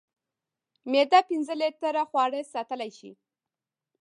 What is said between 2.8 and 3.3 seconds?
شي.